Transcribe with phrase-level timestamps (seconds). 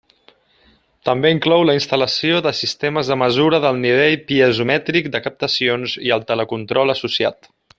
[1.09, 6.27] També inclou la instal·lació de sistemes de mesura del nivell piezomètric de captacions i el
[6.33, 7.53] telecontrol associat.